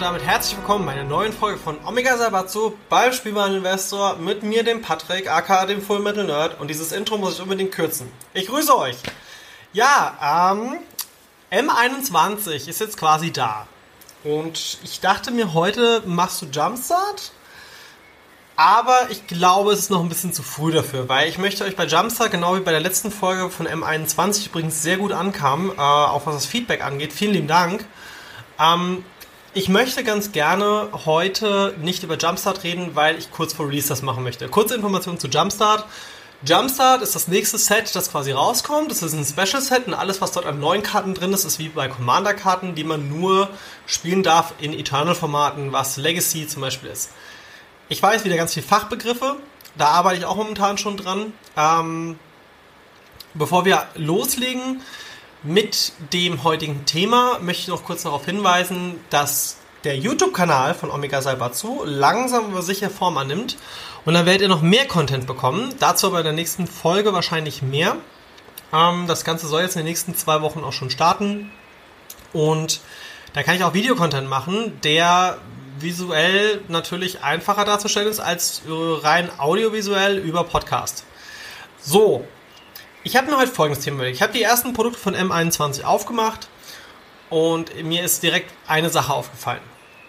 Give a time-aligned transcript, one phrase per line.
[0.00, 4.64] und damit herzlich willkommen bei einer neuen Folge von Omega Sabatsu beim Spielwareninvestor mit mir,
[4.64, 6.58] dem Patrick, aka dem Full Metal Nerd.
[6.58, 8.10] Und dieses Intro muss ich unbedingt kürzen.
[8.32, 8.96] Ich grüße euch.
[9.74, 10.78] Ja, ähm,
[11.52, 13.66] M21 ist jetzt quasi da.
[14.24, 17.32] Und ich dachte mir, heute machst du Jumpstart.
[18.56, 21.76] Aber ich glaube, es ist noch ein bisschen zu früh dafür, weil ich möchte euch
[21.76, 25.78] bei Jumpstart, genau wie bei der letzten Folge von M21 übrigens sehr gut ankam, äh,
[25.78, 27.12] auch was das Feedback angeht.
[27.12, 27.84] Vielen lieben Dank.
[28.58, 29.04] Ähm,
[29.52, 34.02] ich möchte ganz gerne heute nicht über Jumpstart reden, weil ich kurz vor Release das
[34.02, 34.48] machen möchte.
[34.48, 35.86] Kurze Information zu Jumpstart.
[36.42, 38.90] Jumpstart ist das nächste Set, das quasi rauskommt.
[38.90, 41.58] Das ist ein Special Set und alles, was dort an neuen Karten drin ist, ist
[41.58, 43.50] wie bei Commander-Karten, die man nur
[43.86, 47.10] spielen darf in Eternal-Formaten, was Legacy zum Beispiel ist.
[47.88, 49.36] Ich weiß wieder ganz viele Fachbegriffe,
[49.76, 51.32] da arbeite ich auch momentan schon dran.
[51.56, 52.18] Ähm,
[53.34, 54.80] bevor wir loslegen,
[55.42, 61.22] mit dem heutigen Thema möchte ich noch kurz darauf hinweisen, dass der YouTube-Kanal von Omega
[61.22, 63.56] Saibatsu langsam aber sicher Form annimmt.
[64.04, 65.74] Und dann werdet ihr noch mehr Content bekommen.
[65.78, 67.96] Dazu aber in der nächsten Folge wahrscheinlich mehr.
[68.72, 71.50] Ähm, das Ganze soll jetzt in den nächsten zwei Wochen auch schon starten.
[72.32, 72.80] Und
[73.32, 75.38] da kann ich auch Videocontent machen, der
[75.78, 81.04] visuell natürlich einfacher darzustellen ist als rein audiovisuell über Podcast.
[81.80, 82.26] So,
[83.02, 84.16] ich habe mir heute folgendes Thema überlegt.
[84.16, 86.48] Ich habe die ersten Produkte von M21 aufgemacht
[87.30, 89.62] und mir ist direkt eine Sache aufgefallen.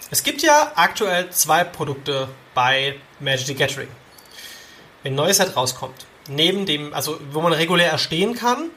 [0.10, 3.88] Es gibt ja aktuell zwei Produkte bei Magic the Gathering.
[5.04, 8.72] Wenn neues Set rauskommt, neben dem, also wo man regulär erstehen kann,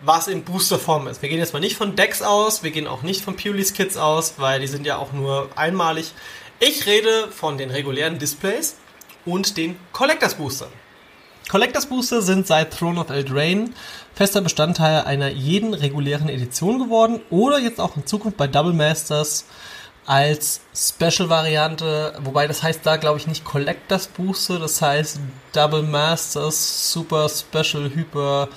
[0.00, 1.22] was in Boosterform ist.
[1.22, 3.96] Wir gehen jetzt mal nicht von Decks aus, wir gehen auch nicht von Pulis Kits
[3.96, 6.12] aus, weil die sind ja auch nur einmalig.
[6.60, 8.76] Ich rede von den regulären Displays
[9.24, 10.70] und den Collectors Boostern.
[11.48, 13.70] Collectors Booster sind seit Throne of Eldraine
[14.14, 19.44] fester Bestandteil einer jeden regulären Edition geworden oder jetzt auch in Zukunft bei Double Masters
[20.06, 25.20] als Special-Variante, wobei das heißt da glaube ich nicht Collectors Booster, das heißt
[25.52, 28.48] Double Masters Super Special Hyper.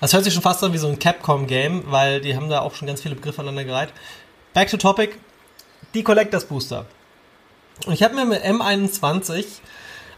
[0.00, 2.74] Das hört sich schon fast an wie so ein Capcom-Game, weil die haben da auch
[2.74, 3.92] schon ganz viele Begriffe aneinander gereiht.
[4.52, 5.16] Back to topic,
[5.94, 6.86] die Collectors Booster.
[7.86, 9.44] Und ich habe mir mit M21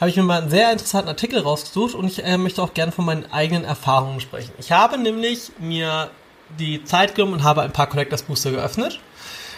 [0.01, 2.93] habe ich mir mal einen sehr interessanten Artikel rausgesucht und ich äh, möchte auch gerne
[2.93, 4.53] von meinen eigenen Erfahrungen sprechen.
[4.59, 6.11] Ich habe nämlich mir
[6.59, 9.01] die Zeit genommen und habe ein paar Collectors Booster geöffnet.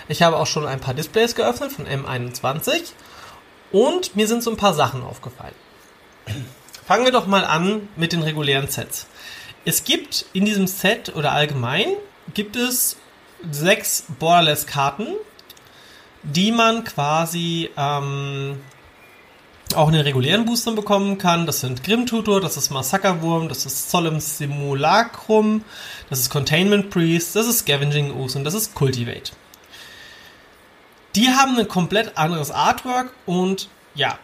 [0.08, 2.93] Ich habe auch schon ein paar Displays geöffnet von M21
[3.73, 5.55] und mir sind so ein paar Sachen aufgefallen.
[6.87, 9.06] Fangen wir doch mal an mit den regulären Sets.
[9.64, 11.88] Es gibt in diesem Set oder allgemein
[12.32, 12.96] gibt es
[13.50, 15.08] sechs Borderless-Karten,
[16.23, 18.61] die man quasi ähm,
[19.75, 21.47] auch in den regulären Boostern bekommen kann.
[21.47, 25.65] Das sind Grim Tutor, das ist Massakerwurm, das ist Solemn Simulacrum,
[26.11, 29.32] das ist Containment Priest, das ist Scavenging Ooze und das ist Cultivate.
[31.15, 34.19] Die haben ein komplett anderes Artwork und ja.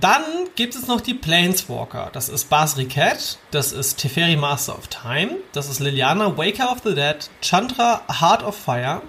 [0.00, 0.22] Dann
[0.56, 2.10] gibt es noch die Planeswalker.
[2.12, 6.78] Das ist Basri Cat, das ist Teferi Master of Time, das ist Liliana Waker of
[6.84, 9.02] the Dead, Chandra Heart of Fire,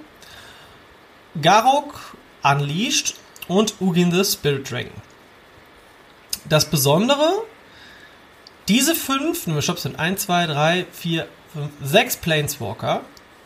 [1.42, 3.16] Garok Unleashed
[3.48, 5.05] und Ugin the Spirit Dragon.
[6.48, 7.34] Das Besondere,
[8.68, 13.02] diese fünf, nur Shops sind 1, 2, 3, 4, 5, 6 Planeswalker,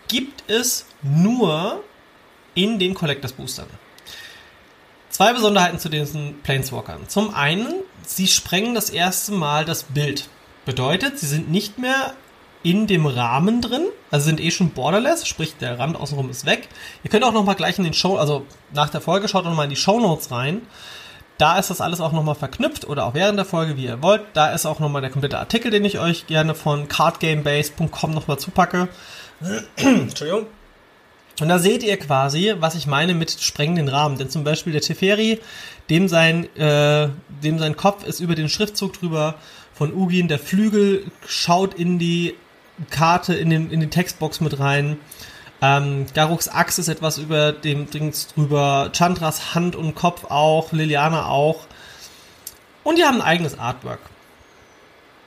[0.07, 1.84] gibt es nur
[2.56, 3.68] in den Collectors Boostern.
[5.10, 7.07] Zwei Besonderheiten zu diesen Planeswalkern.
[7.07, 7.74] Zum einen,
[8.06, 10.28] sie sprengen das erste Mal das Bild.
[10.66, 12.13] Bedeutet, sie sind nicht mehr
[12.63, 16.68] in dem Rahmen drin, also sind eh schon borderless, sprich der Rand außenrum ist weg.
[17.04, 19.56] Ihr könnt auch noch mal gleich in den Show, also nach der Folge schaut noch
[19.56, 20.62] mal in die Show Notes rein.
[21.40, 24.24] Da ist das alles auch nochmal verknüpft oder auch während der Folge, wie ihr wollt.
[24.34, 28.90] Da ist auch nochmal der komplette Artikel, den ich euch gerne von cardgamebase.com nochmal zupacke.
[29.78, 30.48] Entschuldigung.
[31.40, 34.18] Und da seht ihr quasi, was ich meine mit sprengenden Rahmen.
[34.18, 35.40] Denn zum Beispiel der Teferi,
[35.90, 37.08] dem sein, äh,
[37.42, 39.36] dem sein Kopf ist über den Schriftzug drüber
[39.74, 40.28] von Ugin.
[40.28, 42.36] Der Flügel schaut in die
[42.90, 44.98] Karte, in, den, in die Textbox mit rein.
[45.62, 48.92] Ähm, Garuks Axt ist etwas über dem Dings drüber.
[48.94, 50.72] Chandras Hand und Kopf auch.
[50.72, 51.68] Liliana auch.
[52.84, 54.00] Und die haben ein eigenes Artwork.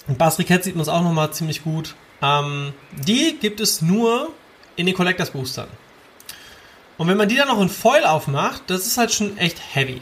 [0.09, 1.95] In Basriket sieht man es auch nochmal ziemlich gut.
[2.23, 4.31] Ähm, die gibt es nur
[4.77, 5.69] in den Collectors Boostern.
[6.99, 10.01] Und wenn man die dann noch in Foil aufmacht, das ist halt schon echt heavy.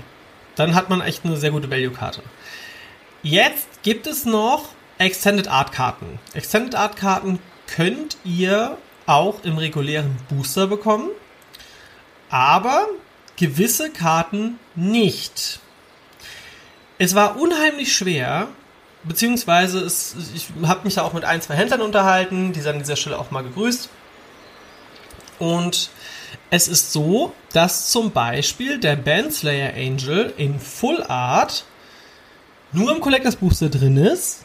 [0.57, 2.23] Dann hat man echt eine sehr gute Value-Karte.
[3.23, 6.19] Jetzt gibt es noch Extended Art Karten.
[6.35, 8.77] Extended Art Karten könnt ihr
[9.11, 11.11] auch im regulären Booster bekommen,
[12.31, 12.87] aber
[13.37, 15.61] gewisse Karten nicht.
[16.99, 18.49] Es war unheimlich schwer,
[19.03, 22.79] beziehungsweise es, ich habe mich da auch mit ein, zwei Händlern unterhalten, die sind an
[22.79, 23.89] dieser Stelle auch mal gegrüßt.
[25.39, 25.91] Und
[26.51, 31.65] es ist so, dass zum Beispiel der Bandslayer Angel in Full Art
[32.73, 34.45] nur im Collectors Booster drin ist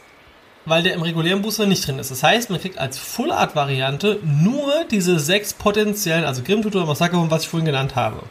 [0.66, 2.10] weil der im regulären Booster nicht drin ist.
[2.10, 6.84] Das heißt, man kriegt als Full Art Variante nur diese sechs potenziellen, also Grim Tutor,
[6.84, 8.22] Massaker und was ich vorhin genannt habe,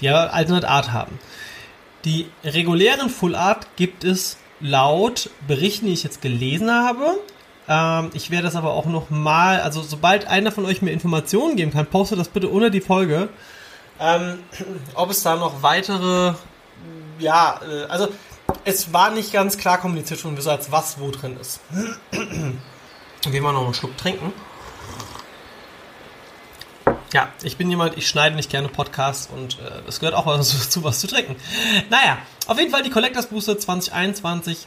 [0.00, 1.18] die aber Alternate Art haben.
[2.04, 7.18] Die regulären Full Art gibt es laut Berichten, die ich jetzt gelesen habe.
[7.68, 11.56] Ähm, ich werde das aber auch noch mal, also sobald einer von euch mir Informationen
[11.56, 13.28] geben kann, postet das bitte unter die Folge.
[13.98, 14.38] Ähm,
[14.94, 16.34] ob es da noch weitere,
[17.18, 18.08] ja, äh, also
[18.64, 21.60] es war nicht ganz klar kommuniziert wieso als was wo drin ist.
[22.10, 24.32] Gehen wir noch einen Schluck trinken.
[27.12, 30.70] Ja, ich bin jemand, ich schneide nicht gerne Podcasts und äh, es gehört auch was
[30.70, 31.36] zu was zu trinken.
[31.90, 34.66] Naja, auf jeden Fall die Collectors Booster 2021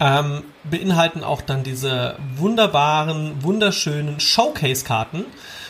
[0.00, 5.24] ähm, beinhalten auch dann diese wunderbaren, wunderschönen Showcase-Karten.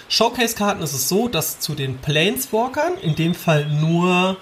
[0.08, 4.36] Showcase-Karten ist es so, dass zu den Planeswalkern, in dem Fall nur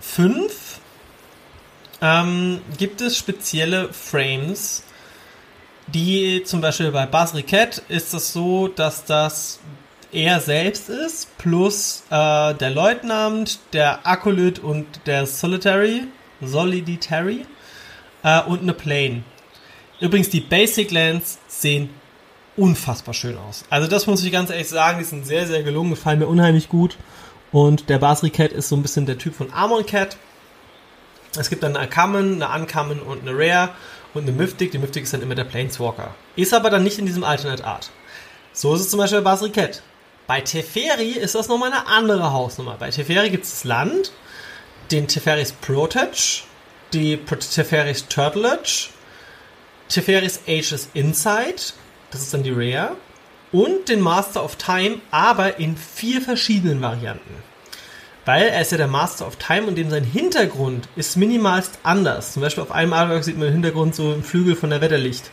[0.00, 0.69] fünf,
[2.00, 4.82] ähm, gibt es spezielle Frames,
[5.86, 9.60] die zum Beispiel bei Basriket ist es so, dass das
[10.12, 16.04] er selbst ist, plus äh, der Leutnant, der Acolyt und der Solitary,
[16.40, 17.46] Soliditary
[18.22, 19.22] äh, und eine Plane.
[20.00, 21.90] Übrigens, die Basic Lands sehen
[22.56, 23.64] unfassbar schön aus.
[23.70, 26.68] Also das muss ich ganz ehrlich sagen, die sind sehr, sehr gelungen, gefallen mir unheimlich
[26.68, 26.96] gut.
[27.52, 30.16] Und der Basri Cat ist so ein bisschen der Typ von Armor Cat.
[31.38, 33.70] Es gibt dann eine Common, eine Uncommon und eine Rare
[34.14, 34.72] und eine Mythic.
[34.72, 36.14] Die Mythic ist dann immer der Planeswalker.
[36.36, 37.90] Ist aber dann nicht in diesem Alternate Art.
[38.52, 39.82] So ist es zum Beispiel bei Basri Cat.
[40.26, 42.76] Bei Teferi ist das nochmal eine andere Hausnummer.
[42.78, 44.12] Bei Teferi gibt es das Land,
[44.90, 46.42] den Teferis Protege,
[46.92, 48.90] die Teferis Turtlage,
[49.88, 51.74] Teferis Ages Insight,
[52.10, 52.96] das ist dann die Rare,
[53.52, 57.49] und den Master of Time, aber in vier verschiedenen Varianten.
[58.24, 62.32] Weil er ist ja der Master of Time und dem sein Hintergrund ist minimalst anders.
[62.32, 65.30] Zum Beispiel auf einem Artwork sieht man im Hintergrund so einen Flügel von der Wetterlicht.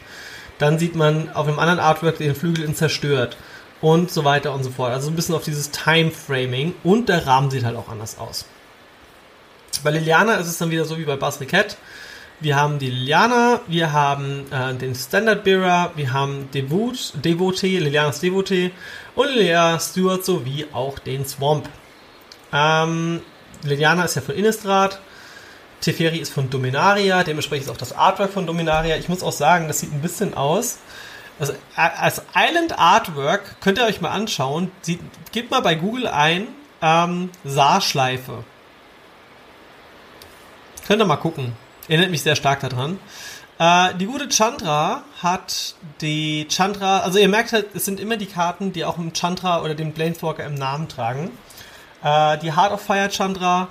[0.58, 3.38] Dann sieht man auf einem anderen Artwork den Flügel in zerstört.
[3.79, 4.91] Und so weiter und so fort.
[4.91, 6.74] Also ein bisschen auf dieses Time-Framing.
[6.84, 8.46] Und der Rahmen sieht halt auch anders aus.
[9.84, 11.48] Bei Liliana ist es dann wieder so wie bei Basri.
[12.39, 18.20] Wir haben die Liliana, wir haben äh, den Standard Bearer, wir haben Devot, Devotee, Lilianas
[18.20, 18.72] Devotee
[19.15, 21.67] und Liliana Stewart sowie auch den Swamp.
[22.57, 23.21] Ähm,
[23.63, 24.99] Liliana ist ja von Innistrad,
[25.81, 28.97] Teferi ist von Dominaria, dementsprechend ist auch das Artwork von Dominaria.
[28.97, 30.79] Ich muss auch sagen, das sieht ein bisschen aus.
[31.39, 34.71] Also als Island Artwork könnt ihr euch mal anschauen.
[34.81, 34.99] Sieht,
[35.31, 36.47] gebt mal bei Google ein
[36.81, 38.43] ähm, Saarschleife.
[40.87, 41.53] Könnt ihr mal gucken.
[41.87, 42.99] Erinnert mich sehr stark daran.
[43.59, 48.25] Äh, die gute Chandra hat die Chandra, also ihr merkt halt, es sind immer die
[48.25, 51.31] Karten, die auch im Chandra oder den Planeswalker im Namen tragen.
[52.07, 53.67] Äh, die Heart of Fire Chandra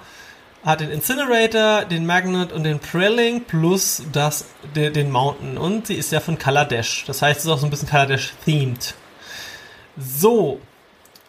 [0.64, 5.58] hat den Incinerator, den Magnet und den Prelling plus das, den, den Mountain.
[5.58, 7.04] Und sie ist ja von Kaladesh.
[7.06, 8.94] Das heißt, es ist auch so ein bisschen Kaladesh-themed.
[9.96, 10.60] So.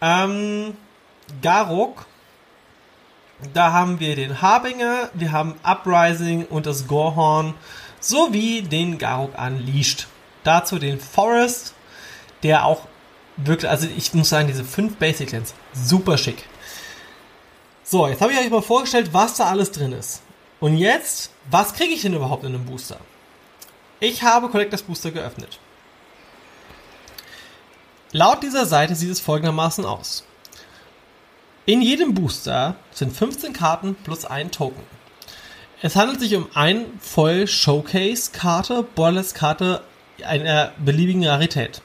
[0.01, 0.75] Ähm,
[1.41, 2.05] Garok.
[3.53, 7.53] Da haben wir den Harbinger, wir haben Uprising und das Gorhorn
[7.99, 10.07] sowie den Garok Unleashed.
[10.43, 11.75] Dazu den Forest,
[12.41, 12.87] der auch
[13.35, 16.45] wirklich, also ich muss sagen, diese fünf Basic Lands, super schick.
[17.89, 20.21] So, jetzt habe ich euch mal vorgestellt, was da alles drin ist.
[20.59, 22.97] Und jetzt, was kriege ich denn überhaupt in einem Booster?
[24.01, 25.57] Ich habe Collectors Booster geöffnet.
[28.11, 30.25] Laut dieser Seite sieht es folgendermaßen aus.
[31.65, 34.83] In jedem Booster sind 15 Karten plus ein Token.
[35.81, 39.81] Es handelt sich um ein Voll Showcase Karte, Borderless Karte
[40.25, 41.81] einer beliebigen Rarität.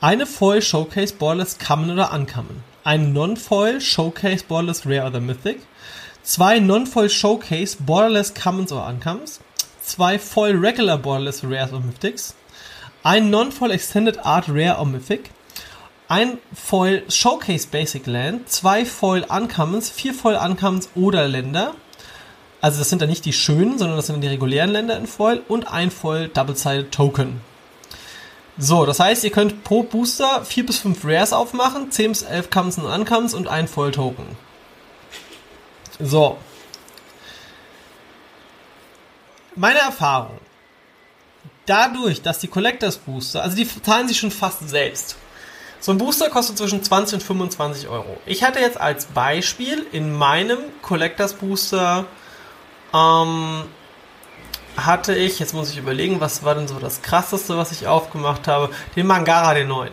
[0.00, 2.62] Eine Foil Showcase Borderless Common oder Uncommon.
[2.86, 5.62] Ein Non-Foil Showcase Borderless Rare oder Mythic.
[6.22, 9.40] Zwei Non-Foil Showcase Borderless Commons oder Uncommons.
[9.80, 12.34] Zwei Foil Regular Borderless Rares oder Mythics.
[13.02, 15.30] Ein Non-Foil Extended Art Rare oder Mythic.
[16.08, 18.50] Ein Foil Showcase Basic Land.
[18.50, 19.88] Zwei Foil Uncommons.
[19.88, 21.74] Vier Foil Uncommons oder Länder.
[22.60, 25.40] Also das sind dann nicht die schönen, sondern das sind die regulären Länder in Foil
[25.48, 27.40] und ein Foil Double-Sided Token.
[28.56, 32.50] So, das heißt, ihr könnt pro Booster 4 bis 5 Rares aufmachen, 10 bis 11
[32.50, 34.26] Comes und Uncomes und ein Foil Token.
[35.98, 36.38] So.
[39.56, 40.38] Meine Erfahrung.
[41.66, 45.16] Dadurch, dass die Collectors Booster, also die zahlen sich schon fast selbst.
[45.80, 48.18] So ein Booster kostet zwischen 20 und 25 Euro.
[48.26, 52.06] Ich hatte jetzt als Beispiel in meinem Collectors Booster
[52.94, 53.64] ähm,
[54.76, 58.48] hatte ich, jetzt muss ich überlegen, was war denn so das krasseste, was ich aufgemacht
[58.48, 59.92] habe, den Mangara, den neuen.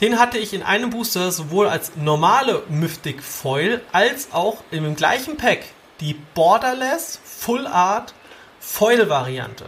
[0.00, 5.36] Den hatte ich in einem Booster sowohl als normale Mythic Foil als auch im gleichen
[5.36, 5.60] Pack
[6.00, 8.14] die Borderless Full Art
[8.58, 9.66] Foil Variante.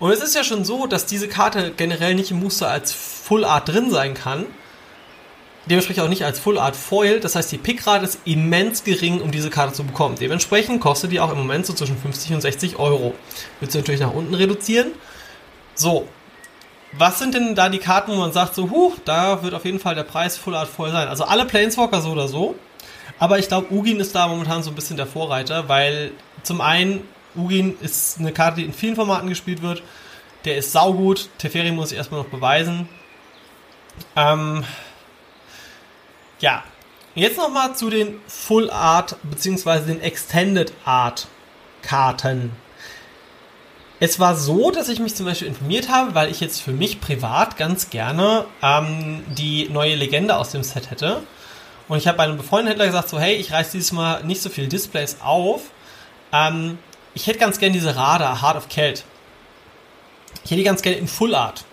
[0.00, 3.44] Und es ist ja schon so, dass diese Karte generell nicht im Booster als Full
[3.44, 4.46] Art drin sein kann,
[5.66, 7.20] dementsprechend auch nicht als Full Art Foil.
[7.20, 10.16] Das heißt, die Pickrate ist immens gering, um diese Karte zu bekommen.
[10.20, 13.14] Dementsprechend kostet die auch im Moment so zwischen 50 und 60 Euro.
[13.60, 14.92] Wird sie natürlich nach unten reduzieren.
[15.74, 16.08] So.
[16.96, 19.80] Was sind denn da die Karten, wo man sagt, so, huh, da wird auf jeden
[19.80, 21.08] Fall der Preis Full Art Foil sein?
[21.08, 22.54] Also alle Planeswalker so oder so.
[23.18, 27.06] Aber ich glaube, Ugin ist da momentan so ein bisschen der Vorreiter, weil zum einen,
[27.34, 29.82] Ugin ist eine Karte, die in vielen Formaten gespielt wird.
[30.44, 31.28] Der ist saugut.
[31.38, 32.88] Teferi muss ich erstmal noch beweisen.
[34.14, 34.64] Ähm,
[36.40, 36.62] ja,
[37.14, 39.86] jetzt nochmal zu den Full Art bzw.
[39.86, 41.28] den Extended Art
[41.82, 42.52] Karten.
[44.00, 47.00] Es war so, dass ich mich zum Beispiel informiert habe, weil ich jetzt für mich
[47.00, 51.22] privat ganz gerne ähm, die neue Legende aus dem Set hätte.
[51.88, 54.50] Und ich habe einem befreundeten Händler gesagt, so hey, ich reiß dieses Mal nicht so
[54.50, 55.70] viele Displays auf.
[56.32, 56.78] Ähm,
[57.14, 59.04] ich hätte ganz gerne diese Radar, Heart of Celt.
[60.44, 61.64] Ich hätte die ganz gerne in Full Art.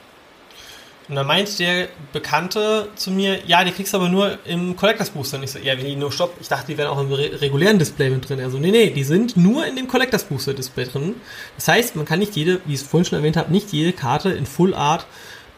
[1.11, 5.09] Und dann meint der Bekannte zu mir, ja, die kriegst du aber nur im Collectors
[5.09, 5.35] Booster.
[5.35, 6.35] Und ich so, ja, wie, nur stopp.
[6.39, 8.39] Ich dachte, die wären auch im re regulären Display mit drin.
[8.39, 11.15] Also, nee, nee, die sind nur in dem Collectors Booster Display drin.
[11.57, 13.91] Das heißt, man kann nicht jede, wie ich es vorhin schon erwähnt habe, nicht jede
[13.91, 15.05] Karte in Full Art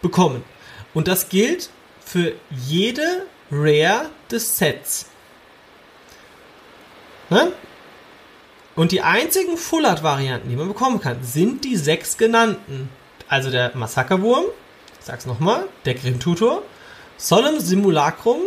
[0.02, 0.44] bekommen.
[0.96, 1.70] Und das gilt
[2.04, 5.06] für jede Rare des Sets.
[7.30, 7.52] Ne?
[8.76, 12.90] Und die einzigen Full Art Varianten, die man bekommen kann, sind die sechs genannten.
[13.28, 14.46] Also der Massakerwurm,
[15.04, 16.62] ich sag's nochmal, der Grim Tutor,
[17.18, 18.38] Solemn Simulacrum,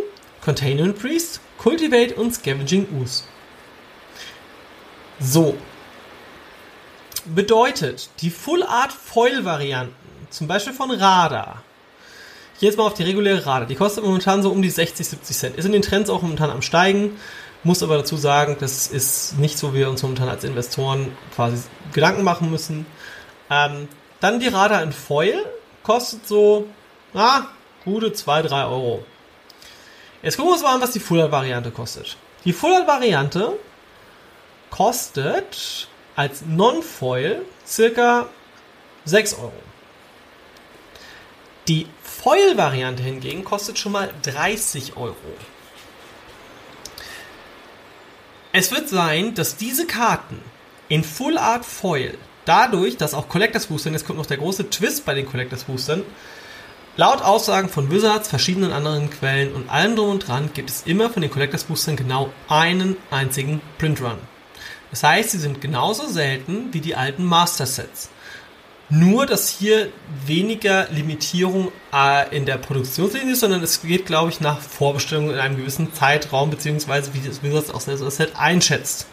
[0.43, 3.25] Containment Priest, Cultivate und Scavenging Ooze.
[5.21, 5.55] So.
[7.27, 9.95] Bedeutet, die Full Art Foil Varianten,
[10.31, 11.63] zum Beispiel von Radar,
[12.61, 15.57] jetzt mal auf die reguläre Radar, die kostet momentan so um die 60, 70 Cent.
[15.57, 17.19] Ist in den Trends auch momentan am Steigen.
[17.65, 21.65] Muss aber dazu sagen, das ist nicht so, wie wir uns momentan als Investoren quasi
[21.93, 22.87] Gedanken machen müssen.
[23.51, 23.89] Ähm,
[24.21, 25.45] dann die Radar in Foil
[25.87, 26.69] kostet so,
[27.15, 27.43] ah,
[27.85, 29.05] gute 2, 3 Euro.
[30.21, 32.17] Jetzt gucken wir uns mal an, was die Full-Variante kostet.
[32.45, 33.57] Die Full-Variante
[34.71, 38.29] kostet als Non-Foil circa
[39.05, 39.53] 6 Euro.
[41.69, 45.15] Die Foil-Variante hingegen kostet schon mal 30 Euro.
[48.51, 50.43] Es wird sein, dass diese Karten
[50.89, 55.05] in Full Art Foil, dadurch, dass auch Collectors Boostern, jetzt kommt noch der große Twist
[55.05, 56.03] bei den Collectors Boostern,
[56.97, 61.11] laut Aussagen von Wizards, verschiedenen anderen Quellen und allem drum und dran gibt es immer
[61.11, 64.19] von den Collectors Boostern genau einen einzigen Print Run.
[64.91, 68.09] Das heißt, sie sind genauso selten wie die alten Master Sets.
[68.89, 69.89] Nur, dass hier
[70.27, 75.39] weniger Limitierung äh, in der Produktionslinie ist, sondern es geht, glaube ich, nach Vorbestellung in
[75.39, 79.09] einem gewissen Zeitraum, beziehungsweise wie das Wizards auch selbst das Set einschätzt.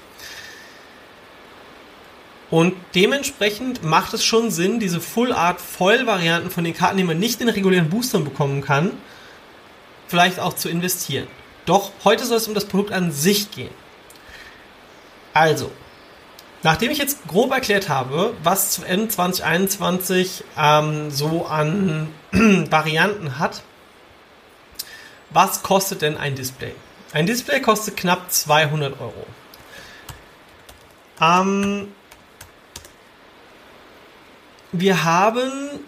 [2.54, 7.04] Und dementsprechend macht es schon Sinn, diese Full Art Foil Varianten von den Karten, die
[7.04, 8.92] man nicht in regulären Boostern bekommen kann,
[10.08, 11.26] vielleicht auch zu investieren.
[11.66, 13.74] Doch heute soll es um das Produkt an sich gehen.
[15.34, 15.72] Also,
[16.62, 23.64] nachdem ich jetzt grob erklärt habe, was zu Ende 2021 ähm, so an Varianten hat,
[25.32, 26.76] was kostet denn ein Display?
[27.14, 29.26] Ein Display kostet knapp 200 Euro.
[31.20, 31.88] Ähm,
[34.74, 35.80] wir haben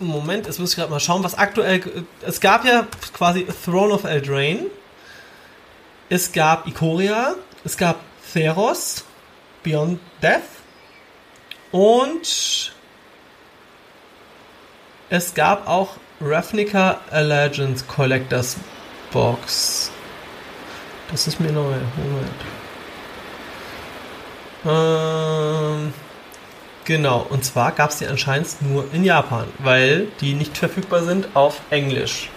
[0.00, 1.82] Moment, jetzt muss ich gerade mal schauen, was aktuell.
[2.22, 4.66] Es gab ja quasi Throne of Eldraine.
[6.08, 7.34] Es gab Ikoria.
[7.64, 8.00] Es gab
[8.32, 9.04] Theros.
[9.62, 10.40] Beyond Death.
[11.70, 12.72] Und
[15.10, 18.56] es gab auch Ravnica Allegiance Collectors
[19.12, 19.90] Box.
[21.10, 21.74] Das ist mir neu.
[21.96, 22.30] Moment.
[24.64, 26.09] Ähm.
[26.84, 31.28] Genau, und zwar gab es die anscheinend nur in Japan, weil die nicht verfügbar sind
[31.34, 32.30] auf Englisch.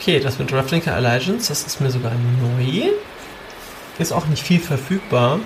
[0.00, 2.90] Okay, das mit Ravnica Allegiance, das ist mir sogar neu.
[3.98, 5.38] Ist auch nicht viel verfügbar.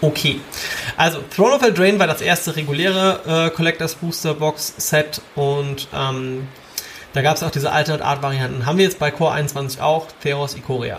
[0.00, 0.40] Okay,
[0.96, 6.48] also Throne of Eldraine war das erste reguläre äh, Collectors Booster Box Set und ähm,
[7.12, 8.66] da gab es auch diese Alternate Art Varianten.
[8.66, 10.98] Haben wir jetzt bei Core 21 auch, Theros Ikoria.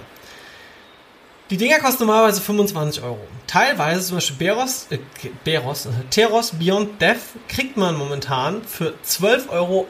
[1.52, 3.20] Die Dinger kosten normalerweise 25 Euro.
[3.46, 4.98] Teilweise zum Beispiel Beros, äh,
[5.44, 9.88] Beros, äh, Teros Beyond Death kriegt man momentan für 12,31 Euro.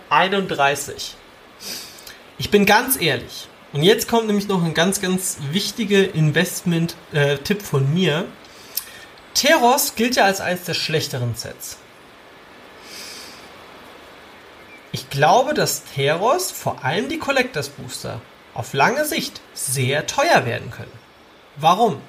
[2.38, 3.48] Ich bin ganz ehrlich.
[3.72, 8.26] Und jetzt kommt nämlich noch ein ganz, ganz wichtiger Investment-Tipp äh, von mir.
[9.34, 11.78] Teros gilt ja als eines der schlechteren Sets.
[14.92, 18.20] Ich glaube, dass Teros, vor allem die Collectors Booster,
[18.54, 21.05] auf lange Sicht sehr teuer werden können.
[21.58, 22.02] Warum?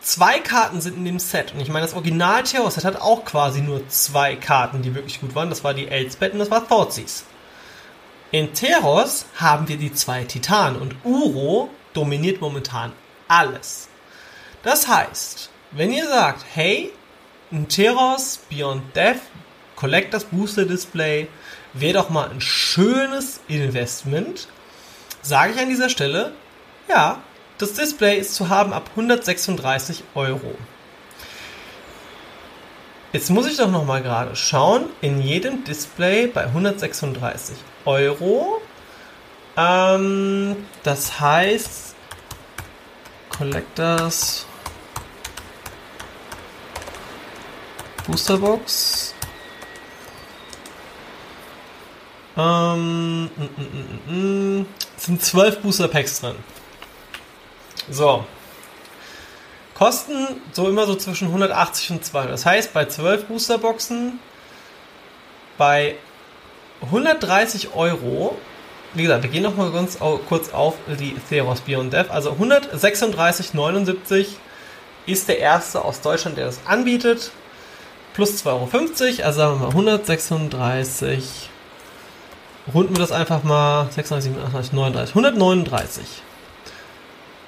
[0.00, 1.52] Zwei Karten sind in dem Set.
[1.52, 5.20] Und ich meine, das Original Terror Set hat auch quasi nur zwei Karten, die wirklich
[5.20, 5.50] gut waren.
[5.50, 7.24] Das war die Elsbeth und das war Thoughtseize.
[8.30, 12.92] In Teros haben wir die zwei Titanen und Uro dominiert momentan
[13.26, 13.88] alles.
[14.62, 16.92] Das heißt, wenn ihr sagt, hey,
[17.50, 19.20] ein Teros Beyond Death
[19.76, 21.28] Collectors Booster Display
[21.72, 24.48] wäre doch mal ein schönes Investment,
[25.22, 26.32] sage ich an dieser Stelle,
[26.88, 27.22] ja,
[27.58, 30.54] das Display ist zu haben ab 136 Euro.
[33.12, 34.86] Jetzt muss ich doch noch mal gerade schauen.
[35.00, 38.60] In jedem Display bei 136 Euro.
[39.56, 41.94] Ähm, das heißt
[43.30, 44.46] Collectors
[48.06, 49.14] Boosterbox.
[52.36, 54.66] Ähm, mm, mm, mm,
[54.96, 56.36] sind 12 Booster Packs drin.
[57.90, 58.24] So.
[59.74, 62.32] Kosten so immer so zwischen 180 und 200.
[62.32, 64.18] Das heißt, bei 12 Boosterboxen
[65.56, 65.96] bei
[66.82, 68.36] 130 Euro,
[68.94, 69.98] wie gesagt, wir gehen nochmal ganz
[70.28, 72.10] kurz auf die Theros Beyond Death.
[72.10, 74.26] Also 136,79
[75.06, 77.30] ist der erste aus Deutschland, der das anbietet.
[78.14, 81.50] Plus 2,50 Euro, also sagen wir mal 136.
[82.74, 85.14] Runden wir das einfach mal 36, 38, 39.
[85.14, 86.04] 139.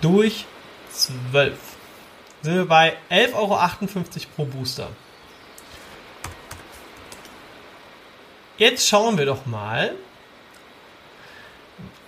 [0.00, 0.46] durch
[0.92, 1.58] 12.
[2.42, 3.56] Sind wir bei 11,58 Euro
[4.34, 4.88] pro Booster.
[8.58, 9.94] Jetzt schauen wir doch mal.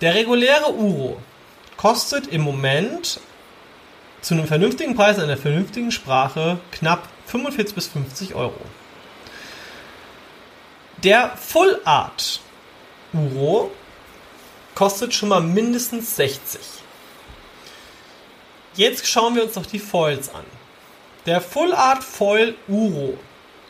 [0.01, 1.21] Der reguläre Uro
[1.77, 3.19] kostet im Moment
[4.21, 8.59] zu einem vernünftigen Preis in einer vernünftigen Sprache knapp 45 bis 50 Euro.
[11.03, 12.39] Der Full Art
[13.13, 13.71] Uro
[14.75, 16.82] kostet schon mal mindestens 60.
[18.75, 20.45] Jetzt schauen wir uns noch die Foils an.
[21.25, 23.17] Der Full Art Foil Uro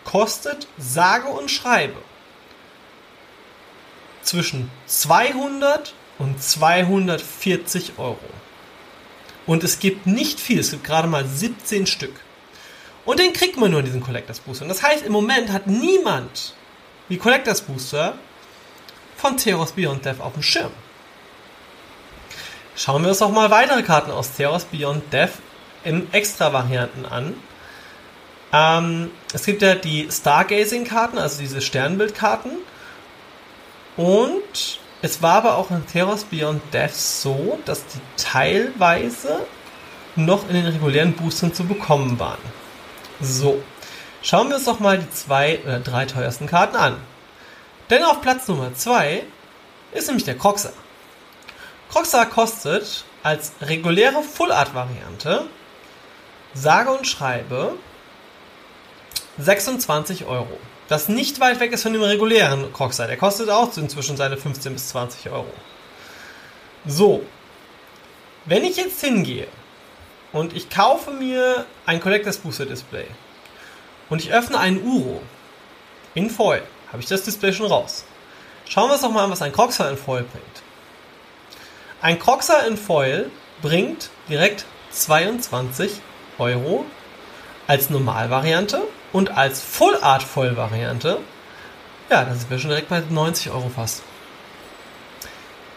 [0.06, 1.98] kostet sage und schreibe
[4.22, 8.18] zwischen 200 und 240 Euro.
[9.46, 12.14] Und es gibt nicht viel, es gibt gerade mal 17 Stück.
[13.06, 14.64] Und den kriegt man nur in diesen Collectors Booster.
[14.64, 16.54] Und das heißt, im Moment hat niemand
[17.10, 18.18] die Collectors Booster
[19.18, 20.72] von Theros Beyond Death auf dem Schirm.
[22.76, 25.34] Schauen wir uns auch mal weitere Karten aus Theros Beyond Death
[25.84, 27.36] in Extra-Varianten an.
[28.52, 32.52] Ähm, es gibt ja die Stargazing-Karten, also diese Sternbildkarten.
[33.96, 39.46] Und es war aber auch in Theros Beyond Death so, dass die teilweise
[40.16, 42.42] noch in den regulären Boostern zu bekommen waren.
[43.22, 43.62] So,
[44.24, 46.98] schauen wir uns doch mal die zwei oder drei teuersten Karten an.
[47.92, 49.24] Denn auf Platz Nummer 2
[49.92, 50.74] ist nämlich der Croxer.
[51.94, 55.46] Croxer kostet als reguläre Full Art Variante
[56.56, 57.76] sage und schreibe
[59.38, 60.58] 26 Euro.
[60.88, 63.06] Das nicht weit weg ist von dem regulären Croxer.
[63.06, 65.54] Der kostet auch inzwischen seine 15 bis 20 Euro.
[66.88, 67.24] So.
[68.46, 69.48] Wenn ich jetzt hingehe
[70.32, 73.06] und ich kaufe mir ein Collectors Booster Display
[74.10, 75.22] und ich öffne einen Uro
[76.16, 78.04] in Foil, habe ich das Display schon raus.
[78.68, 80.53] Schauen wir uns doch mal an, was ein Croxer in Foil bringt.
[82.04, 86.02] Ein Croxer in Foil bringt direkt 22
[86.38, 86.84] Euro
[87.66, 88.82] als Normalvariante
[89.14, 91.20] und als Full Art Foil Variante.
[92.10, 94.04] Ja, da sind wir schon direkt bei 90 Euro fast.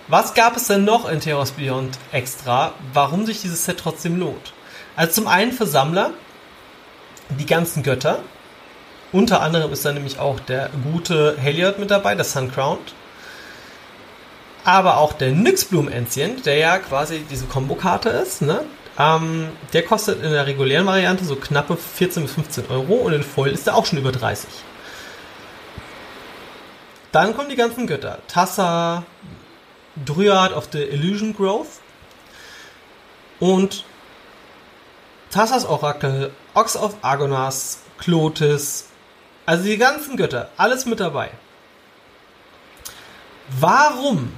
[0.08, 4.52] Was gab es denn noch in Theos Beyond extra, warum sich dieses Set trotzdem lohnt?
[4.96, 6.10] Also zum einen für Sammler
[7.38, 8.18] die ganzen Götter.
[9.12, 12.94] Unter anderem ist da nämlich auch der gute Heliod mit dabei, der Sun Crowned
[14.66, 18.64] aber auch der Nyxbloom Ancient, der ja quasi diese Kombokarte ist, ne?
[18.98, 23.22] Ähm, der kostet in der regulären Variante so knappe 14 bis 15 Euro und in
[23.22, 24.50] Voll ist er auch schon über 30.
[27.12, 28.18] Dann kommen die ganzen Götter.
[28.26, 29.04] Tassa,
[30.04, 31.80] Dryad of the Illusion Growth
[33.38, 33.84] und
[35.30, 38.88] Tassas Orakel, Ox of Agonas, Clotis,
[39.44, 41.30] also die ganzen Götter, alles mit dabei.
[43.60, 44.32] Warum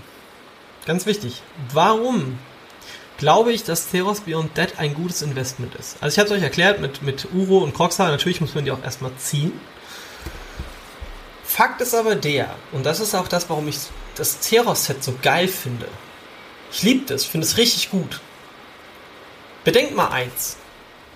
[0.89, 1.43] Ganz wichtig.
[1.75, 2.39] Warum
[3.19, 5.99] glaube ich, dass Theros Beyond Dead ein gutes Investment ist?
[6.01, 8.09] Also ich habe es euch erklärt mit, mit Uro und Kroxa.
[8.09, 9.53] Natürlich muss man die auch erstmal ziehen.
[11.45, 13.77] Fakt ist aber der, und das ist auch das, warum ich
[14.15, 15.87] das Theros-Set so geil finde.
[16.73, 18.23] Ich liebe das, finde es richtig gut.
[19.65, 20.57] Bedenkt mal eins.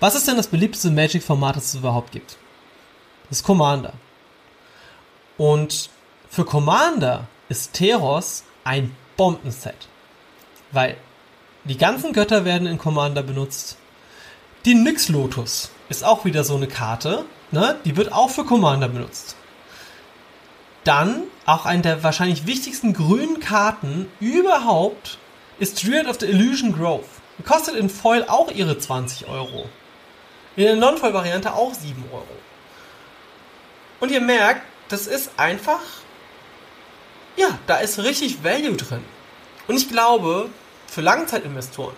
[0.00, 2.36] Was ist denn das beliebteste Magic-Format, das es überhaupt gibt?
[3.30, 3.94] Das ist Commander.
[5.38, 5.88] Und
[6.28, 9.88] für Commander ist Theros ein Bombenset.
[10.70, 10.96] Weil
[11.64, 13.76] die ganzen Götter werden in Commander benutzt.
[14.64, 17.76] Die Nyx Lotus ist auch wieder so eine Karte, ne?
[17.84, 19.36] Die wird auch für Commander benutzt.
[20.84, 25.18] Dann auch eine der wahrscheinlich wichtigsten grünen Karten überhaupt
[25.58, 27.04] ist Druid of the Illusion Grove.
[27.38, 29.68] Die kostet in Foil auch ihre 20 Euro.
[30.56, 32.26] In der Non-Foil-Variante auch 7 Euro.
[34.00, 35.80] Und ihr merkt, das ist einfach
[37.36, 39.04] ja, da ist richtig Value drin.
[39.68, 40.48] Und ich glaube,
[40.86, 41.96] für Langzeitinvestoren,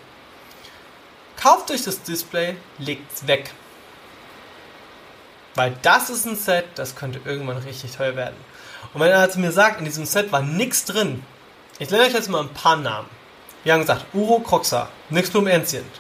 [1.37, 3.51] kauft euch das Display, legt es weg.
[5.55, 8.37] Weil das ist ein Set, das könnte irgendwann richtig teuer werden.
[8.93, 11.25] Und wenn er zu mir sagt, in diesem Set war nichts drin,
[11.79, 13.09] ich nenne euch jetzt mal ein paar Namen.
[13.65, 15.91] Wir haben gesagt, Uro Croxa, Nixblum Ancient.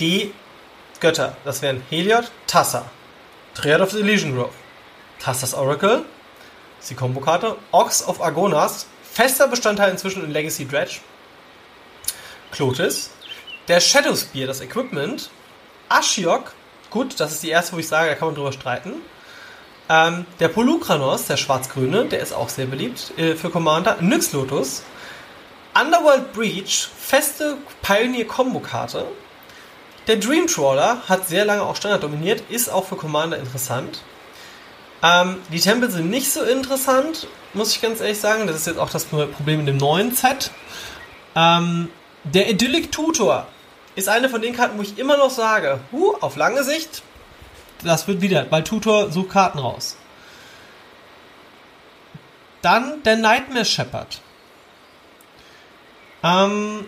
[0.00, 0.32] Die
[1.00, 2.90] Götter, das wären Heliod, Tassa,
[3.54, 4.52] Triad of the Illusion Grove,
[5.18, 6.04] Tassas Oracle,
[6.80, 7.56] ist die Kombokarte.
[7.72, 11.00] Ox of Agonas, fester Bestandteil inzwischen in Legacy Dredge.
[12.52, 13.10] Clotis.
[13.68, 15.30] Der Shadow Spear, das Equipment.
[15.88, 16.52] Ashiok,
[16.90, 18.94] gut, das ist die erste, wo ich sage, da kann man drüber streiten.
[19.90, 23.96] Ähm, der Polukranos, der schwarz-grüne, der ist auch sehr beliebt äh, für Commander.
[24.00, 24.82] Nyx Lotus.
[25.74, 29.06] Underworld Breach, feste Pioneer-Kombo-Karte.
[30.06, 34.02] Der Dream Trawler hat sehr lange auch Standard dominiert, ist auch für Commander interessant.
[35.02, 38.46] Ähm, die Tempel sind nicht so interessant, muss ich ganz ehrlich sagen.
[38.46, 40.50] Das ist jetzt auch das Problem in dem neuen Set.
[41.36, 41.88] Ähm,
[42.24, 43.46] der Idyllic Tutor
[43.94, 47.02] ist eine von den Karten, wo ich immer noch sage, huh, auf lange Sicht,
[47.84, 49.96] das wird wieder, weil Tutor sucht Karten raus.
[52.62, 54.20] Dann der Nightmare Shepherd.
[56.24, 56.86] Ähm,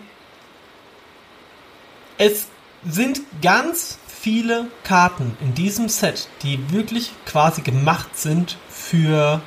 [2.17, 2.47] es
[2.83, 9.41] sind ganz viele Karten in diesem Set, die wirklich quasi gemacht sind für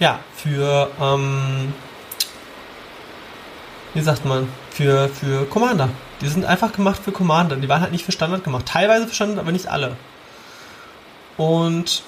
[0.00, 1.72] ja, für ähm,
[3.94, 5.88] wie sagt man, für, für Commander.
[6.20, 7.56] Die sind einfach gemacht für Commander.
[7.56, 8.66] Die waren halt nicht für Standard gemacht.
[8.66, 9.96] Teilweise für Standard, aber nicht alle.
[11.36, 12.02] Und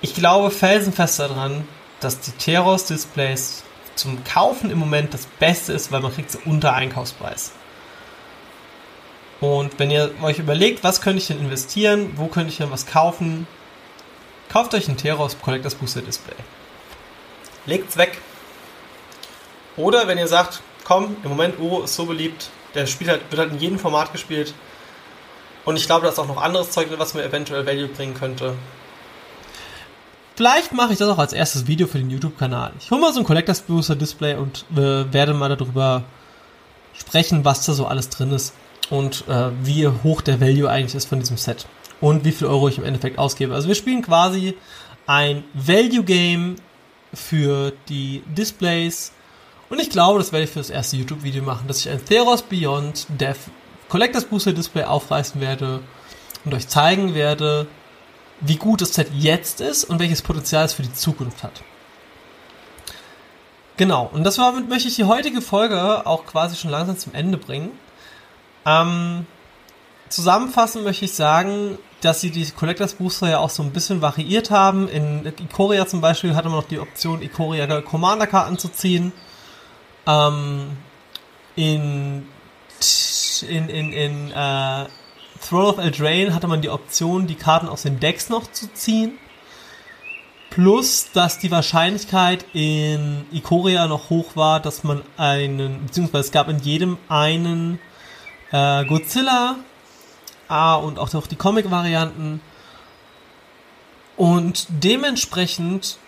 [0.00, 1.68] ich glaube felsenfest daran,
[2.00, 6.38] dass die Teros Displays zum Kaufen im Moment das Beste ist, weil man kriegt sie
[6.44, 7.52] unter Einkaufspreis.
[9.40, 12.86] Und wenn ihr euch überlegt, was könnte ich denn investieren, wo könnte ich denn was
[12.86, 13.46] kaufen,
[14.48, 16.34] kauft euch ein Teros Collectors Booster Display.
[17.66, 18.18] Legt's weg.
[19.76, 23.40] Oder wenn ihr sagt, komm, im Moment Uro ist so beliebt, der spielt halt, wird
[23.40, 24.54] halt in jedem Format gespielt.
[25.66, 28.54] Und ich glaube, da ist auch noch anderes Zeug, was mir eventuell Value bringen könnte.
[30.36, 32.72] Vielleicht mache ich das auch als erstes Video für den YouTube-Kanal.
[32.78, 36.04] Ich hole mal so ein Collectors Booster Display und äh, werde mal darüber
[36.94, 38.54] sprechen, was da so alles drin ist
[38.90, 41.66] und äh, wie hoch der Value eigentlich ist von diesem Set
[42.00, 43.54] und wie viel Euro ich im Endeffekt ausgebe.
[43.54, 44.56] Also wir spielen quasi
[45.06, 46.56] ein Value Game
[47.14, 49.12] für die Displays
[49.68, 52.42] und ich glaube, das werde ich für das erste YouTube-Video machen, dass ich ein Theros
[52.42, 53.50] Beyond Death
[53.88, 55.80] Collectors Booster Display aufreißen werde
[56.44, 57.66] und euch zeigen werde,
[58.40, 61.62] wie gut das Set jetzt ist und welches Potenzial es für die Zukunft hat.
[63.76, 67.36] Genau, und das damit möchte ich die heutige Folge auch quasi schon langsam zum Ende
[67.36, 67.72] bringen.
[68.66, 69.26] Ähm,
[70.08, 74.50] zusammenfassend möchte ich sagen, dass sie die Collectors Booster ja auch so ein bisschen variiert
[74.50, 74.88] haben.
[74.88, 79.12] In Ikoria zum Beispiel hatte man noch die Option, Ikoria Commander Karten zu ziehen.
[80.06, 80.76] Ähm,
[81.54, 82.26] in
[83.42, 84.86] in, in, in äh,
[85.46, 89.18] Throne of Eldraine hatte man die Option, die Karten aus den Decks noch zu ziehen.
[90.50, 96.48] Plus, dass die Wahrscheinlichkeit in Ikoria noch hoch war, dass man einen, beziehungsweise es gab
[96.48, 97.78] in jedem einen
[98.52, 99.56] äh, Godzilla
[100.48, 102.40] ah, und auch noch die Comic-Varianten.
[104.16, 105.98] Und dementsprechend,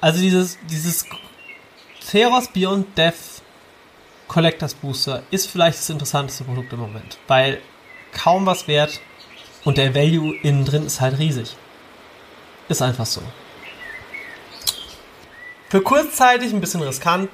[0.00, 1.06] also dieses, dieses
[2.10, 3.42] Theros Beyond Death
[4.28, 7.60] Collectors Booster ist vielleicht das interessanteste Produkt im Moment, weil
[8.12, 9.00] kaum was wert
[9.64, 11.56] und der Value innen drin ist halt riesig.
[12.68, 13.22] Ist einfach so.
[15.68, 17.28] Für kurzzeitig ein bisschen riskant,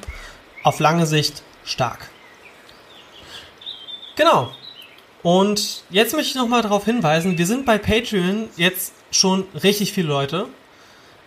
[0.64, 2.10] auf lange Sicht stark.
[4.20, 4.52] Genau.
[5.22, 10.08] Und jetzt möchte ich nochmal darauf hinweisen, wir sind bei Patreon jetzt schon richtig viele
[10.08, 10.44] Leute.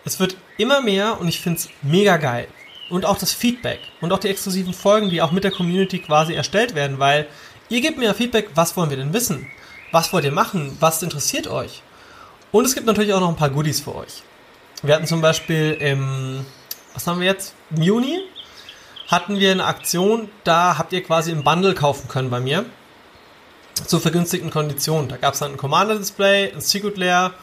[0.05, 2.47] Es wird immer mehr und ich finde es mega geil
[2.91, 6.35] und auch das Feedback und auch die exklusiven Folgen, die auch mit der Community quasi
[6.35, 7.27] erstellt werden, weil
[7.67, 9.47] ihr gebt mir Feedback, was wollen wir denn wissen?
[9.91, 10.77] Was wollt ihr machen?
[10.79, 11.81] Was interessiert euch?
[12.51, 14.21] Und es gibt natürlich auch noch ein paar Goodies für euch.
[14.83, 16.45] Wir hatten zum Beispiel im,
[16.93, 17.55] was haben wir jetzt?
[17.75, 18.19] Im Juni
[19.07, 22.65] hatten wir eine Aktion, da habt ihr quasi ein Bundle kaufen können bei mir.
[23.73, 25.09] Zu vergünstigten Konditionen.
[25.09, 27.33] Da gab es dann ein Commander-Display, ein Secret Lair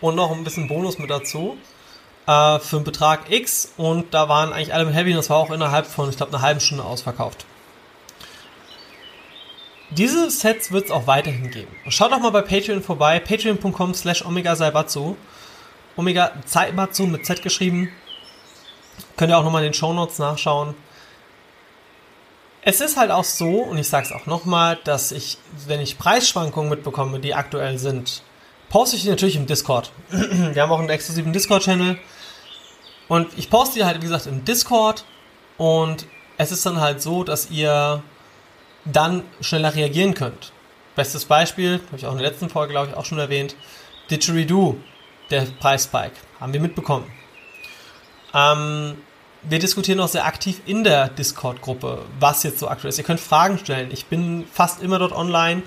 [0.00, 1.56] und noch ein bisschen Bonus mit dazu
[2.26, 5.38] äh, für einen Betrag X und da waren eigentlich alle mit Heavy und das war
[5.38, 7.44] auch innerhalb von, ich glaube, einer halben Stunde ausverkauft.
[9.90, 11.74] Diese Sets wird es auch weiterhin geben.
[11.88, 15.16] Schaut doch mal bei Patreon vorbei, patreon.com slash omega saibatsu.
[15.96, 17.90] Omega Saibatsu mit Z geschrieben.
[19.16, 20.74] Könnt ihr auch nochmal in den Show Notes nachschauen.
[22.62, 25.98] Es ist halt auch so, und ich sage es auch nochmal, dass ich, wenn ich
[25.98, 28.22] Preisschwankungen mitbekomme, die aktuell sind,
[28.68, 29.90] poste ich die natürlich im Discord.
[30.10, 31.98] Wir haben auch einen exklusiven Discord-Channel.
[33.08, 35.04] Und ich poste die halt, wie gesagt, im Discord.
[35.56, 38.02] Und es ist dann halt so, dass ihr
[38.84, 40.52] dann schneller reagieren könnt.
[40.96, 43.56] Bestes Beispiel, habe ich auch in der letzten Folge, glaube ich, auch schon erwähnt,
[44.10, 44.76] Didgeridoo,
[45.30, 47.10] der Preisspike, haben wir mitbekommen.
[48.34, 48.96] Ähm,
[49.42, 52.98] wir diskutieren auch sehr aktiv in der Discord-Gruppe, was jetzt so aktuell ist.
[52.98, 53.90] Ihr könnt Fragen stellen.
[53.92, 55.62] Ich bin fast immer dort online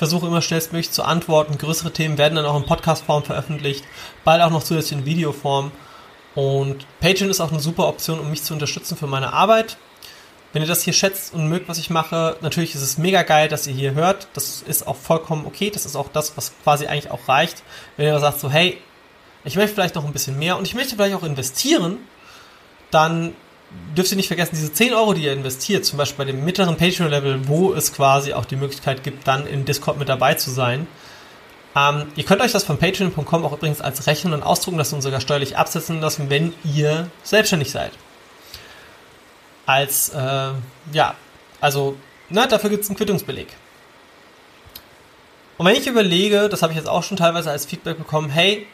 [0.00, 1.58] versuche immer schnellstmöglich zu antworten.
[1.58, 3.84] Größere Themen werden dann auch in Podcast-Form veröffentlicht,
[4.24, 5.72] bald auch noch zusätzlich in Videoform.
[6.34, 9.76] Und Patreon ist auch eine super Option, um mich zu unterstützen für meine Arbeit.
[10.54, 13.48] Wenn ihr das hier schätzt und mögt, was ich mache, natürlich ist es mega geil,
[13.48, 14.28] dass ihr hier hört.
[14.32, 15.68] Das ist auch vollkommen okay.
[15.68, 17.62] Das ist auch das, was quasi eigentlich auch reicht.
[17.98, 18.78] Wenn ihr sagt so, hey,
[19.44, 21.98] ich möchte vielleicht noch ein bisschen mehr und ich möchte vielleicht auch investieren,
[22.90, 23.34] dann
[23.96, 26.76] dürft ihr nicht vergessen, diese 10 Euro, die ihr investiert, zum Beispiel bei dem mittleren
[26.76, 30.86] Patreon-Level, wo es quasi auch die Möglichkeit gibt, dann in Discord mit dabei zu sein.
[31.76, 35.02] Ähm, ihr könnt euch das von patreon.com auch übrigens als rechnen und ausdrucken lassen und
[35.02, 37.92] sogar steuerlich absetzen lassen, wenn ihr selbstständig seid.
[39.66, 40.50] Als, äh,
[40.92, 41.14] ja,
[41.60, 41.96] also
[42.28, 43.48] na, dafür gibt es einen Quittungsbeleg.
[45.58, 48.66] Und wenn ich überlege, das habe ich jetzt auch schon teilweise als Feedback bekommen, hey,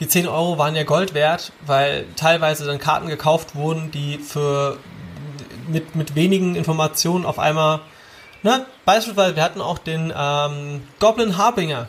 [0.00, 4.78] die 10 Euro waren ja Gold wert, weil teilweise dann Karten gekauft wurden, die für
[5.68, 7.80] mit, mit wenigen Informationen auf einmal,
[8.42, 11.88] ne, beispielsweise, wir hatten auch den ähm, Goblin Harbinger.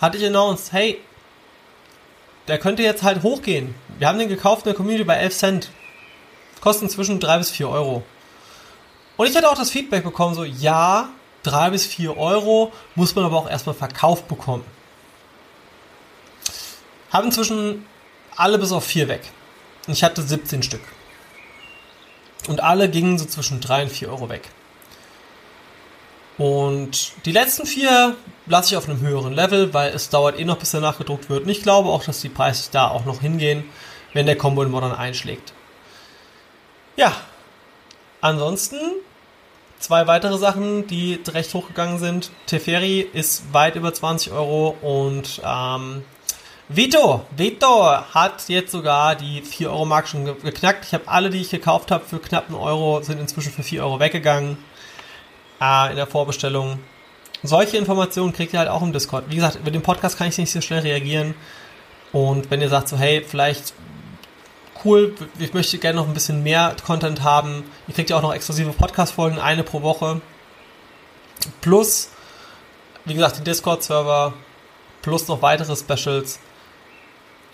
[0.00, 1.00] Hatte ich announced, hey,
[2.48, 3.74] der könnte jetzt halt hochgehen.
[3.98, 5.70] Wir haben den gekauft in der Community bei 11 Cent.
[6.60, 8.02] Kosten zwischen 3 bis 4 Euro.
[9.16, 11.08] Und ich hatte auch das Feedback bekommen, so, ja,
[11.44, 14.64] 3 bis 4 Euro muss man aber auch erstmal verkauft bekommen.
[17.10, 17.86] Haben inzwischen
[18.36, 19.22] alle bis auf 4 weg.
[19.86, 20.82] Und ich hatte 17 Stück.
[22.48, 24.42] Und alle gingen so zwischen 3 und 4 Euro weg.
[26.38, 28.14] Und die letzten vier
[28.46, 31.44] lasse ich auf einem höheren Level, weil es dauert eh noch, bis der nachgedruckt wird.
[31.44, 33.64] Und ich glaube auch, dass die Preise da auch noch hingehen,
[34.12, 35.54] wenn der Combo in Modern einschlägt.
[36.96, 37.12] Ja,
[38.20, 38.78] ansonsten
[39.78, 42.30] zwei weitere Sachen, die recht hochgegangen sind.
[42.46, 46.04] Teferi ist weit über 20 Euro und ähm,
[46.68, 50.84] Vito, Vito hat jetzt sogar die 4 Euro Mark schon geknackt.
[50.84, 53.84] Ich habe alle, die ich gekauft habe für knapp einen Euro, sind inzwischen für 4
[53.84, 54.58] Euro weggegangen
[55.60, 56.80] äh, in der Vorbestellung.
[57.44, 59.26] Solche Informationen kriegt ihr halt auch im Discord.
[59.28, 61.34] Wie gesagt, über den Podcast kann ich nicht so schnell reagieren.
[62.12, 63.72] Und wenn ihr sagt so, hey, vielleicht
[64.84, 68.34] cool, ich möchte gerne noch ein bisschen mehr Content haben, ihr kriegt ja auch noch
[68.34, 70.20] exklusive Podcast-Folgen, eine pro Woche.
[71.60, 72.10] Plus,
[73.04, 74.32] wie gesagt, den Discord-Server,
[75.02, 76.40] plus noch weitere Specials.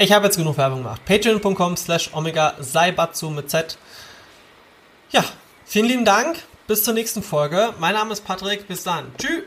[0.03, 1.05] Ich habe jetzt genug Werbung gemacht.
[1.05, 3.79] Patreon.com slash Omega Saibatsu mit Z.
[5.12, 5.23] Ja,
[5.65, 6.43] vielen lieben Dank.
[6.67, 7.73] Bis zur nächsten Folge.
[7.79, 8.67] Mein Name ist Patrick.
[8.67, 9.12] Bis dann.
[9.17, 9.45] Tschüss.